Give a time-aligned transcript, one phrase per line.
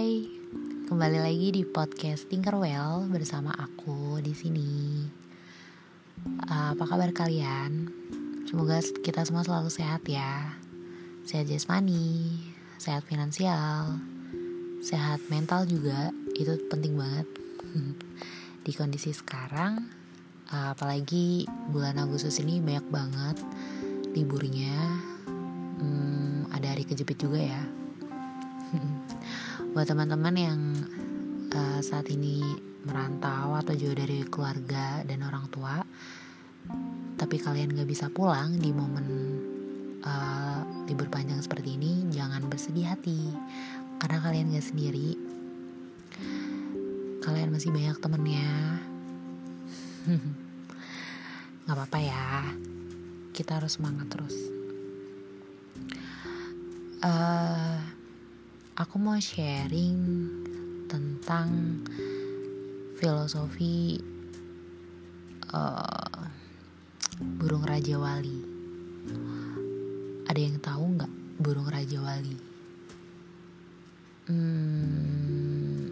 [0.00, 0.24] Hai,
[0.88, 5.04] kembali lagi di podcast Tinkerwell bersama aku di sini.
[6.40, 7.92] Uh, apa kabar kalian?
[8.48, 10.56] Semoga kita semua selalu sehat ya.
[11.28, 12.32] Sehat jasmani,
[12.80, 14.00] sehat finansial,
[14.80, 16.16] sehat mental juga.
[16.32, 17.28] Itu penting banget
[18.64, 19.84] di kondisi sekarang.
[20.48, 23.36] Uh, apalagi bulan Agustus ini banyak banget
[24.16, 24.80] liburnya.
[25.76, 27.60] Hmm, ada hari kejepit juga ya
[29.70, 30.60] buat teman-teman yang
[31.54, 32.42] uh, saat ini
[32.82, 35.78] merantau atau jauh dari keluarga dan orang tua
[37.20, 39.06] tapi kalian gak bisa pulang di momen
[40.00, 43.30] uh, libur panjang seperti ini jangan bersedih hati.
[44.00, 45.12] Karena kalian gak sendiri.
[47.20, 48.48] Kalian masih banyak temennya.
[51.68, 52.56] Nggak apa-apa ya.
[53.36, 54.36] Kita harus semangat terus.
[57.04, 57.80] Uh,
[58.78, 59.98] aku mau sharing
[60.86, 61.82] tentang
[62.98, 63.98] filosofi
[65.50, 66.22] uh,
[67.18, 68.38] burung raja wali.
[70.30, 71.12] Ada yang tahu nggak
[71.42, 72.36] burung raja wali?
[74.30, 75.90] Hmm,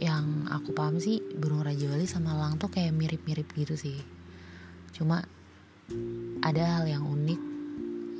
[0.00, 4.00] yang aku paham sih burung raja wali sama elang tuh kayak mirip-mirip gitu sih.
[4.96, 5.20] Cuma
[6.40, 7.40] ada hal yang unik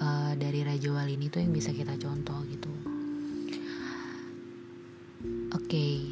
[0.00, 2.79] uh, dari raja wali ini tuh yang bisa kita contoh gitu
[5.70, 6.02] okay.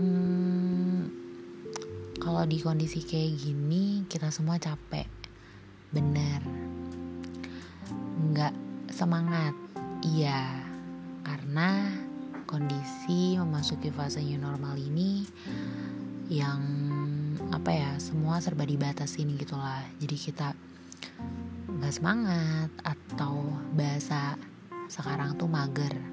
[0.00, 1.12] hmm,
[2.16, 5.04] kalau di kondisi kayak gini kita semua capek.
[5.92, 6.40] Bener.
[8.32, 8.56] Nggak
[8.88, 9.52] semangat.
[10.00, 10.64] Iya
[11.20, 11.92] karena
[12.48, 15.28] kondisi memasuki fase new normal ini
[16.32, 16.64] yang
[17.52, 19.84] apa ya semua serba dibatasin gitulah.
[20.00, 20.56] Jadi kita
[21.68, 23.44] nggak semangat atau
[23.76, 24.40] bahasa
[24.88, 26.09] sekarang tuh mager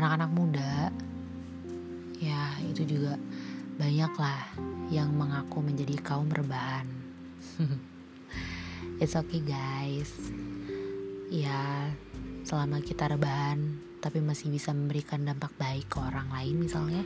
[0.00, 0.88] anak-anak muda
[2.16, 3.20] ya itu juga
[3.76, 4.40] banyak lah
[4.88, 6.88] yang mengaku menjadi kaum rebahan.
[9.00, 10.08] It's okay guys.
[11.28, 11.92] Ya
[12.48, 17.04] selama kita rebahan tapi masih bisa memberikan dampak baik ke orang lain misalnya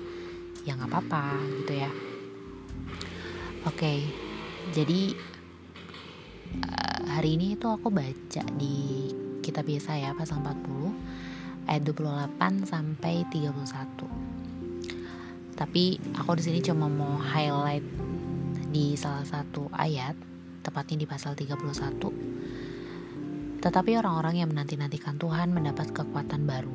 [0.63, 1.35] ya nggak apa-apa
[1.67, 1.91] gitu ya.
[3.67, 3.99] Oke okay,
[4.71, 5.19] jadi
[6.63, 9.11] uh, hari ini tuh aku baca di
[9.43, 11.14] kitab biasa ya pasal 40
[11.69, 14.09] ayat 28 sampai 31.
[15.55, 17.85] Tapi aku di sini cuma mau highlight
[18.75, 20.19] di salah satu ayat,
[20.67, 23.63] tepatnya di pasal 31.
[23.63, 26.75] Tetapi orang-orang yang menanti-nantikan Tuhan mendapat kekuatan baru.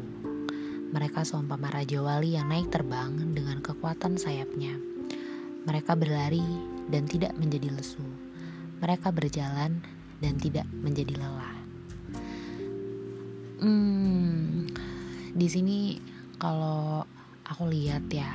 [0.89, 4.73] Mereka seumpama raja wali yang naik terbang dengan kekuatan sayapnya.
[5.69, 6.41] Mereka berlari
[6.89, 8.01] dan tidak menjadi lesu.
[8.81, 9.85] Mereka berjalan
[10.17, 11.59] dan tidak menjadi lelah.
[13.59, 14.19] Hmm,
[15.34, 15.78] di sini
[16.41, 17.06] kalau
[17.45, 18.34] aku lihat ya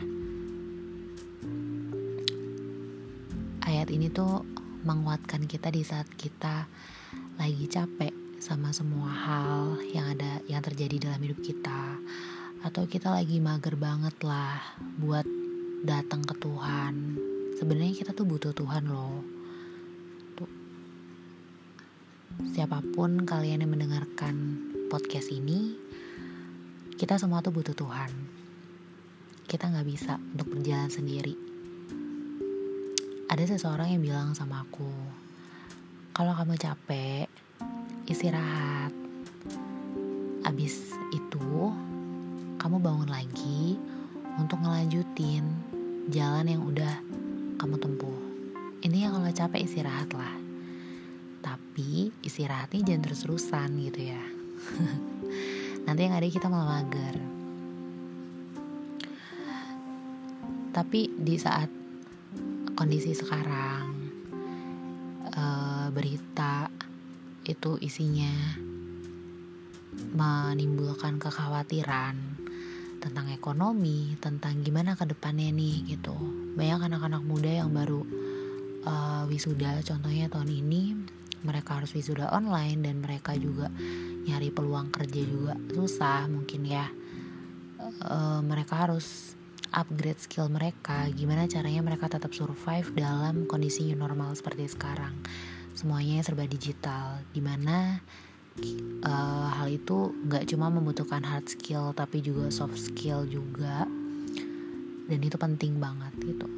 [3.65, 4.45] ayat ini tuh
[4.85, 6.69] menguatkan kita di saat kita
[7.41, 8.13] lagi capek
[8.45, 11.97] sama semua hal yang ada yang terjadi dalam hidup kita.
[12.61, 14.61] Atau kita lagi mager banget lah
[15.01, 15.25] buat
[15.85, 16.95] datang ke Tuhan.
[17.57, 19.25] Sebenarnya kita tuh butuh Tuhan loh.
[20.37, 20.51] Tuh.
[22.53, 24.61] Siapa pun kalian yang mendengarkan
[24.93, 25.77] podcast ini
[27.05, 28.09] kita semua tuh butuh Tuhan.
[29.45, 31.37] Kita nggak bisa untuk berjalan sendiri.
[33.29, 34.89] Ada seseorang yang bilang sama aku,
[36.17, 37.29] kalau kamu capek,
[38.09, 38.89] istirahat.
[40.49, 41.69] Abis itu,
[42.57, 43.77] kamu bangun lagi
[44.41, 45.45] untuk ngelanjutin
[46.09, 47.05] jalan yang udah
[47.61, 48.21] kamu tempuh.
[48.81, 50.41] Ini yang kalau capek istirahat lah.
[51.45, 54.25] Tapi istirahatnya jangan terus-terusan gitu ya.
[55.85, 57.17] nanti yang ada kita malah mager
[60.75, 61.71] tapi di saat
[62.75, 64.11] kondisi sekarang
[65.31, 66.67] uh, berita
[67.47, 68.35] itu isinya
[70.15, 72.19] menimbulkan kekhawatiran
[72.99, 76.17] tentang ekonomi, tentang gimana ke depannya nih gitu.
[76.59, 78.03] Banyak anak-anak muda yang baru
[78.83, 80.83] uh, wisuda, contohnya tahun ini
[81.45, 83.69] mereka harus wisuda online dan mereka juga
[84.25, 86.89] nyari peluang kerja juga susah mungkin ya.
[88.01, 89.37] E, mereka harus
[89.71, 91.07] upgrade skill mereka.
[91.13, 95.13] Gimana caranya mereka tetap survive dalam kondisi new normal seperti sekarang?
[95.77, 97.21] Semuanya serba digital.
[97.31, 98.01] Di mana
[99.05, 99.13] e,
[99.55, 103.85] hal itu nggak cuma membutuhkan hard skill tapi juga soft skill juga.
[105.05, 106.49] Dan itu penting banget gitu.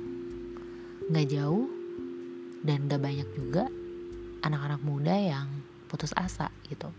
[1.10, 1.66] Nggak jauh
[2.66, 3.70] dan gak banyak juga
[4.42, 5.46] anak-anak muda yang
[5.86, 6.90] putus asa gitu.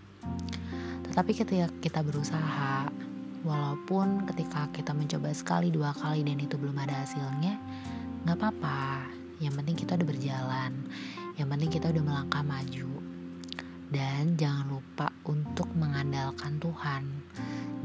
[1.07, 2.89] Tetapi ketika kita berusaha,
[3.47, 7.56] walaupun ketika kita mencoba sekali dua kali dan itu belum ada hasilnya
[8.27, 9.07] nggak apa-apa.
[9.39, 10.71] Yang penting kita udah berjalan.
[11.38, 12.91] Yang penting kita udah melangkah maju.
[13.88, 17.03] Dan jangan lupa untuk mengandalkan Tuhan.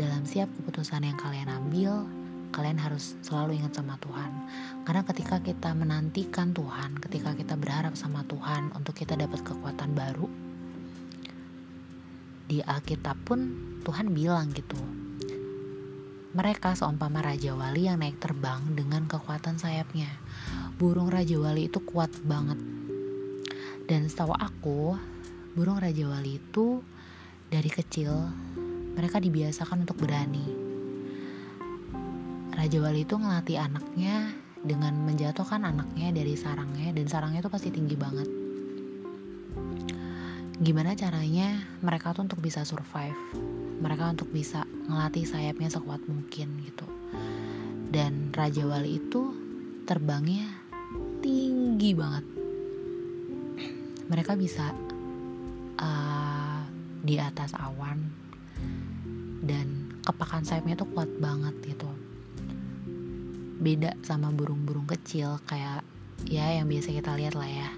[0.01, 2.09] Dalam setiap keputusan yang kalian ambil
[2.53, 4.33] kalian harus selalu ingat sama Tuhan.
[4.85, 10.29] Karena ketika kita menantikan Tuhan ketika kita berharap sama Tuhan untuk kita dapat kekuatan baru
[12.53, 13.41] di Alkitab pun
[13.81, 14.77] Tuhan bilang gitu.
[16.37, 20.13] Mereka seumpama Raja Wali yang naik terbang dengan kekuatan sayapnya.
[20.77, 22.61] Burung Raja Wali itu kuat banget.
[23.89, 25.01] Dan setahu aku
[25.57, 26.85] burung Raja Wali itu
[27.49, 28.13] dari kecil
[28.93, 30.45] mereka dibiasakan untuk berani.
[32.53, 34.29] Raja Wali itu ngelatih anaknya
[34.61, 38.42] dengan menjatuhkan anaknya dari sarangnya dan sarangnya itu pasti tinggi banget.
[40.63, 43.19] Gimana caranya mereka tuh untuk bisa survive?
[43.83, 46.87] Mereka untuk bisa ngelatih sayapnya sekuat mungkin gitu.
[47.91, 49.35] Dan Raja Wali itu
[49.91, 50.47] terbangnya
[51.19, 52.25] tinggi banget.
[54.07, 54.71] Mereka bisa
[55.83, 56.63] uh,
[57.03, 57.99] di atas awan
[59.43, 61.91] dan kepakan sayapnya tuh kuat banget gitu
[63.63, 65.87] beda sama burung-burung kecil kayak
[66.27, 67.71] ya yang biasa kita lihat lah ya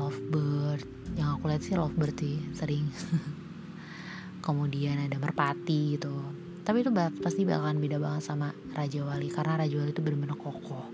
[0.00, 0.88] lovebird.
[1.20, 2.88] Yang aku lihat sih lovebird sih sering.
[4.46, 6.16] Kemudian ada merpati gitu.
[6.64, 10.86] Tapi itu pasti bakalan beda banget sama Raja Wali karena Raja Wali itu benar-benar kokoh.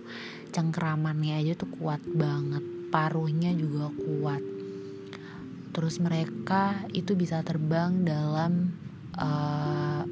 [0.50, 2.62] Cengkeramannya aja tuh kuat banget.
[2.90, 4.42] Paruhnya juga kuat.
[5.74, 8.72] Terus mereka itu bisa terbang dalam
[9.20, 10.02] uh,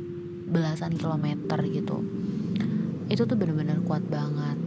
[0.51, 2.05] belasan kilometer gitu.
[3.09, 4.59] Itu tuh bener-bener kuat banget.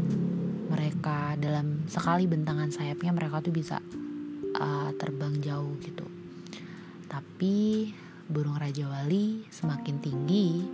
[0.72, 3.78] Mereka dalam sekali bentangan sayapnya mereka tuh bisa
[4.58, 6.06] uh, terbang jauh gitu.
[7.08, 7.88] Tapi
[8.28, 10.68] burung raja wali semakin tinggi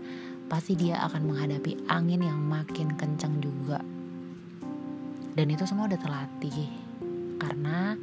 [0.50, 3.80] pasti dia akan menghadapi angin yang makin kencang juga.
[5.34, 6.70] Dan itu semua udah terlatih
[7.42, 7.98] karena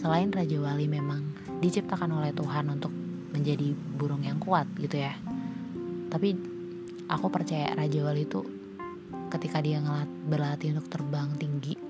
[0.00, 1.24] selain raja wali memang
[1.60, 2.92] diciptakan oleh Tuhan untuk
[3.32, 5.12] menjadi burung yang kuat gitu ya.
[6.08, 6.32] Tapi
[7.08, 8.40] aku percaya raja wali itu
[9.28, 11.87] ketika dia ngelat berlatih untuk terbang tinggi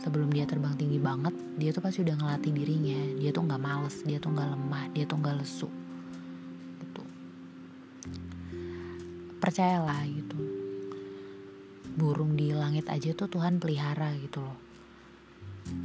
[0.00, 3.00] sebelum dia terbang tinggi banget dia tuh pasti udah ngelatih dirinya.
[3.20, 5.68] Dia tuh nggak males dia tuh nggak lemah dia tuh nggak lesu.
[6.80, 7.02] Gitu.
[9.38, 10.40] Percayalah gitu.
[12.00, 14.58] Burung di langit aja tuh Tuhan pelihara gitu loh.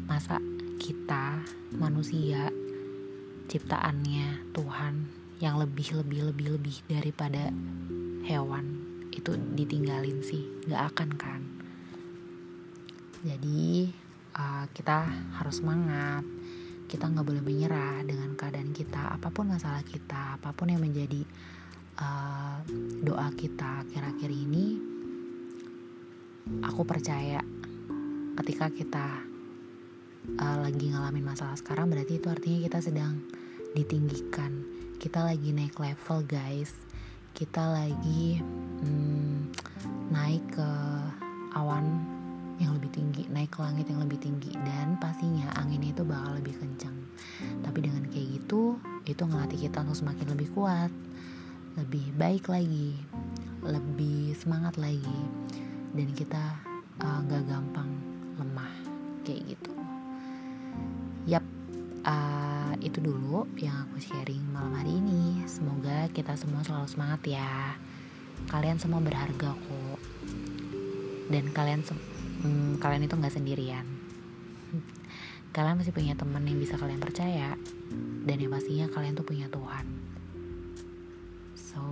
[0.08, 0.40] Masa
[0.80, 1.44] kita
[1.76, 2.50] manusia
[3.52, 7.52] ciptaannya Tuhan yang lebih lebih lebih lebih daripada
[8.24, 8.80] hewan
[9.12, 10.44] itu ditinggalin sih.
[10.66, 11.42] Nggak akan kan?
[13.26, 13.92] Jadi
[14.36, 15.08] uh, kita
[15.40, 16.24] harus semangat.
[16.86, 21.26] Kita nggak boleh menyerah dengan keadaan kita apa pun masalah kita apa pun yang menjadi
[21.98, 22.62] uh,
[23.02, 24.78] doa kita kira-kira ini
[26.62, 27.42] aku percaya
[28.38, 29.08] ketika kita
[30.38, 33.18] uh, lagi ngalamin masalah sekarang berarti itu artinya kita sedang
[33.74, 34.64] ditinggikan.
[35.02, 36.72] Kita lagi naik level guys.
[37.36, 39.52] Kita lagi hmm,
[40.14, 40.70] naik ke
[41.52, 42.15] awan
[42.56, 46.56] yang lebih tinggi, naik ke langit yang lebih tinggi dan pastinya angin itu bakal lebih
[46.56, 46.96] kencang.
[47.62, 50.92] Tapi dengan kayak gitu, itu ngelatih kita untuk semakin lebih kuat,
[51.76, 52.96] lebih baik lagi,
[53.60, 55.20] lebih semangat lagi
[55.96, 56.44] dan kita
[57.04, 57.92] uh, gak gampang
[58.40, 58.74] lemah
[59.28, 59.74] kayak gitu.
[61.28, 61.44] Yap,
[62.08, 65.44] uh, itu dulu yang aku sharing malam hari ini.
[65.44, 67.76] Semoga kita semua selalu semangat ya
[68.52, 70.00] kalian semua berharga kok
[71.32, 71.82] dan kalian
[72.44, 73.86] hmm, kalian itu nggak sendirian.
[75.56, 77.56] Kalian masih punya teman yang bisa kalian percaya
[78.28, 79.86] dan yang pastinya kalian tuh punya Tuhan.
[81.56, 81.84] So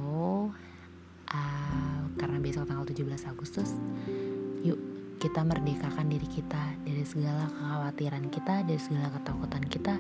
[1.32, 3.72] uh, karena besok tanggal 17 Agustus
[4.68, 4.80] yuk
[5.24, 9.96] kita merdekakan diri kita dari segala kekhawatiran kita dari segala ketakutan kita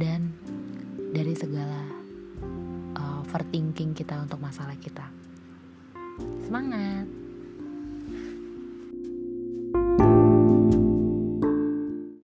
[0.00, 0.32] dan
[1.12, 1.80] dari segala
[2.96, 5.04] uh, overthinking kita untuk masalah kita.
[6.48, 7.17] Semangat!